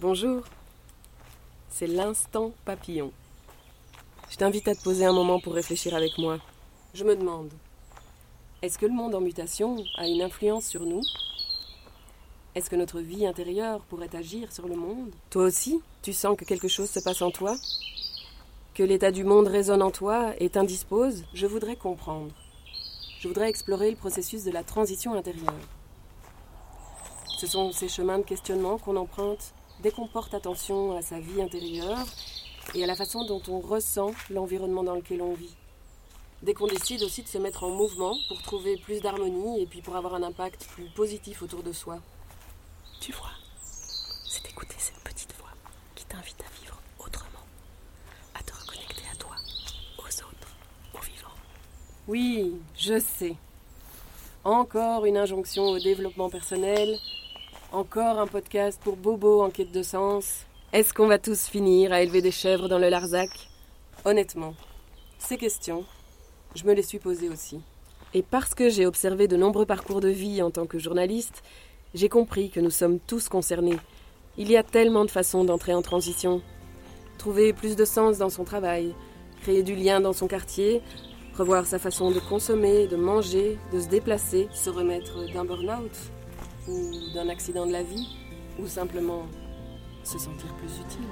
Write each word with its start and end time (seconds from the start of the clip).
Bonjour. 0.00 0.44
C'est 1.68 1.86
l'instant 1.86 2.52
papillon. 2.64 3.12
Je 4.30 4.36
t'invite 4.38 4.66
à 4.66 4.74
te 4.74 4.82
poser 4.82 5.04
un 5.04 5.12
moment 5.12 5.40
pour 5.40 5.52
réfléchir 5.52 5.94
avec 5.94 6.16
moi. 6.16 6.38
Je 6.94 7.04
me 7.04 7.14
demande, 7.14 7.50
est-ce 8.62 8.78
que 8.78 8.86
le 8.86 8.94
monde 8.94 9.14
en 9.14 9.20
mutation 9.20 9.76
a 9.98 10.06
une 10.06 10.22
influence 10.22 10.64
sur 10.64 10.86
nous? 10.86 11.02
Est-ce 12.54 12.70
que 12.70 12.76
notre 12.76 13.00
vie 13.00 13.26
intérieure 13.26 13.82
pourrait 13.90 14.16
agir 14.16 14.50
sur 14.50 14.68
le 14.68 14.74
monde? 14.74 15.10
Toi 15.28 15.44
aussi, 15.44 15.82
tu 16.00 16.14
sens 16.14 16.34
que 16.34 16.46
quelque 16.46 16.68
chose 16.68 16.88
se 16.88 17.00
passe 17.00 17.20
en 17.20 17.30
toi? 17.30 17.54
Que 18.72 18.82
l'état 18.82 19.10
du 19.10 19.24
monde 19.24 19.48
résonne 19.48 19.82
en 19.82 19.90
toi 19.90 20.32
et 20.38 20.48
t'indispose? 20.48 21.24
Je 21.34 21.46
voudrais 21.46 21.76
comprendre. 21.76 22.32
Je 23.18 23.28
voudrais 23.28 23.50
explorer 23.50 23.90
le 23.90 23.98
processus 23.98 24.44
de 24.44 24.50
la 24.50 24.64
transition 24.64 25.12
intérieure. 25.12 25.52
Ce 27.36 27.46
sont 27.46 27.70
ces 27.72 27.90
chemins 27.90 28.18
de 28.18 28.24
questionnement 28.24 28.78
qu'on 28.78 28.96
emprunte 28.96 29.52
dès 29.82 29.90
qu'on 29.90 30.06
porte 30.06 30.34
attention 30.34 30.96
à 30.96 31.02
sa 31.02 31.18
vie 31.18 31.40
intérieure 31.40 32.06
et 32.74 32.84
à 32.84 32.86
la 32.86 32.94
façon 32.94 33.24
dont 33.24 33.42
on 33.48 33.60
ressent 33.60 34.12
l'environnement 34.30 34.82
dans 34.82 34.94
lequel 34.94 35.22
on 35.22 35.34
vit. 35.34 35.56
Dès 36.42 36.54
qu'on 36.54 36.66
décide 36.66 37.02
aussi 37.02 37.22
de 37.22 37.28
se 37.28 37.38
mettre 37.38 37.64
en 37.64 37.70
mouvement 37.70 38.16
pour 38.28 38.40
trouver 38.42 38.76
plus 38.78 39.00
d'harmonie 39.00 39.62
et 39.62 39.66
puis 39.66 39.82
pour 39.82 39.96
avoir 39.96 40.14
un 40.14 40.22
impact 40.22 40.66
plus 40.68 40.88
positif 40.90 41.42
autour 41.42 41.62
de 41.62 41.72
soi. 41.72 41.98
Tu 43.00 43.12
vois, 43.12 43.32
c'est 44.28 44.42
d'écouter 44.44 44.76
cette 44.78 45.00
petite 45.00 45.34
voix 45.38 45.50
qui 45.94 46.04
t'invite 46.04 46.40
à 46.40 46.60
vivre 46.60 46.80
autrement, 46.98 47.44
à 48.34 48.42
te 48.42 48.52
reconnecter 48.54 49.02
à 49.12 49.16
toi, 49.16 49.36
aux 49.98 50.02
autres, 50.02 50.54
aux 50.94 51.04
vivants. 51.04 51.28
Oui, 52.08 52.54
je 52.76 52.98
sais. 52.98 53.36
Encore 54.44 55.04
une 55.04 55.18
injonction 55.18 55.64
au 55.64 55.78
développement 55.78 56.30
personnel, 56.30 56.98
encore 57.72 58.18
un 58.18 58.26
podcast 58.26 58.80
pour 58.82 58.96
Bobo 58.96 59.42
en 59.42 59.50
quête 59.50 59.70
de 59.70 59.82
sens. 59.82 60.44
Est-ce 60.72 60.92
qu'on 60.92 61.06
va 61.06 61.18
tous 61.18 61.46
finir 61.46 61.92
à 61.92 62.02
élever 62.02 62.20
des 62.20 62.30
chèvres 62.30 62.68
dans 62.68 62.78
le 62.78 62.88
Larzac? 62.88 63.30
Honnêtement, 64.04 64.54
ces 65.18 65.36
questions, 65.36 65.84
je 66.54 66.64
me 66.64 66.74
les 66.74 66.82
suis 66.82 66.98
posées 66.98 67.28
aussi. 67.28 67.60
Et 68.12 68.22
parce 68.22 68.54
que 68.54 68.68
j'ai 68.68 68.86
observé 68.86 69.28
de 69.28 69.36
nombreux 69.36 69.66
parcours 69.66 70.00
de 70.00 70.08
vie 70.08 70.42
en 70.42 70.50
tant 70.50 70.66
que 70.66 70.78
journaliste, 70.78 71.42
j'ai 71.94 72.08
compris 72.08 72.50
que 72.50 72.60
nous 72.60 72.70
sommes 72.70 72.98
tous 72.98 73.28
concernés. 73.28 73.78
Il 74.36 74.50
y 74.50 74.56
a 74.56 74.62
tellement 74.62 75.04
de 75.04 75.10
façons 75.10 75.44
d'entrer 75.44 75.74
en 75.74 75.82
transition. 75.82 76.42
Trouver 77.18 77.52
plus 77.52 77.76
de 77.76 77.84
sens 77.84 78.18
dans 78.18 78.30
son 78.30 78.44
travail, 78.44 78.94
créer 79.42 79.62
du 79.62 79.76
lien 79.76 80.00
dans 80.00 80.12
son 80.12 80.26
quartier, 80.26 80.82
revoir 81.36 81.66
sa 81.66 81.78
façon 81.78 82.10
de 82.10 82.20
consommer, 82.20 82.88
de 82.88 82.96
manger, 82.96 83.58
de 83.72 83.80
se 83.80 83.88
déplacer, 83.88 84.48
se 84.52 84.70
remettre 84.70 85.32
d'un 85.32 85.44
burn-out 85.44 85.92
ou 86.70 87.12
d'un 87.14 87.28
accident 87.28 87.66
de 87.66 87.72
la 87.72 87.82
vie, 87.82 88.08
ou 88.58 88.66
simplement 88.66 89.26
se 90.04 90.18
sentir 90.18 90.52
plus 90.54 90.72
utile. 90.80 91.08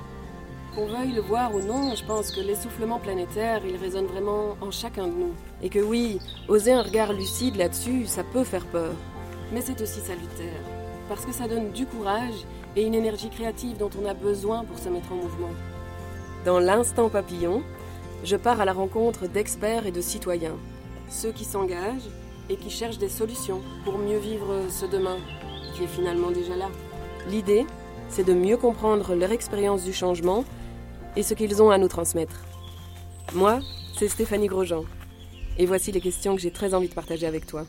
Qu'on 0.75 0.87
veuille 0.87 1.13
le 1.13 1.21
voir 1.21 1.55
ou 1.55 1.61
non, 1.61 1.95
je 1.95 2.05
pense 2.05 2.31
que 2.31 2.41
l'essoufflement 2.41 2.99
planétaire, 2.99 3.63
il 3.67 3.77
résonne 3.77 4.07
vraiment 4.07 4.57
en 4.61 4.71
chacun 4.71 5.07
de 5.07 5.13
nous. 5.13 5.33
Et 5.63 5.69
que 5.69 5.79
oui, 5.79 6.19
oser 6.47 6.73
un 6.73 6.83
regard 6.83 7.13
lucide 7.13 7.57
là-dessus, 7.57 8.07
ça 8.07 8.23
peut 8.23 8.45
faire 8.45 8.67
peur. 8.67 8.93
Mais 9.53 9.61
c'est 9.61 9.81
aussi 9.81 10.01
salutaire, 10.01 10.61
parce 11.09 11.25
que 11.25 11.33
ça 11.33 11.49
donne 11.49 11.73
du 11.73 11.87
courage 11.87 12.45
et 12.77 12.83
une 12.83 12.95
énergie 12.95 13.31
créative 13.31 13.79
dont 13.79 13.91
on 14.01 14.07
a 14.07 14.15
besoin 14.15 14.65
pour 14.65 14.79
se 14.79 14.89
mettre 14.89 15.13
en 15.13 15.17
mouvement. 15.17 15.51
Dans 16.45 16.61
l'instant 16.61 17.09
papillon, 17.09 17.63
je 18.25 18.37
pars 18.37 18.61
à 18.61 18.65
la 18.65 18.73
rencontre 18.73 19.27
d'experts 19.27 19.87
et 19.87 19.91
de 19.91 20.01
citoyens, 20.01 20.57
ceux 21.09 21.33
qui 21.33 21.45
s'engagent 21.45 22.11
et 22.51 22.57
qui 22.57 22.71
cherchent 22.71 22.99
des 22.99 23.09
solutions 23.09 23.61
pour 23.85 23.99
mieux 23.99 24.19
vivre 24.19 24.65
ce 24.69 24.87
demain 24.87 25.19
est 25.85 25.87
finalement 25.89 26.31
déjà 26.31 26.57
là. 26.57 26.69
L'idée, 27.29 27.67
c'est 28.09 28.25
de 28.25 28.33
mieux 28.33 28.57
comprendre 28.57 29.15
leur 29.15 29.33
expérience 29.33 29.85
du 29.85 29.93
changement 29.93 30.45
et 31.17 31.23
ce 31.23 31.35
qu'ils 31.35 31.63
ont 31.63 31.71
à 31.71 31.79
nous 31.79 31.89
transmettre. 31.89 32.45
Moi, 33.35 33.61
c'est 33.99 34.09
Stéphanie 34.09 34.47
Grosjean. 34.47 34.85
Et 35.59 35.67
voici 35.67 35.93
les 35.93 36.01
questions 36.01 36.37
que 36.37 36.41
j'ai 36.41 36.53
très 36.53 36.73
envie 36.75 36.89
de 36.89 36.95
partager 36.95 37.27
avec 37.27 37.47
toi. 37.47 37.65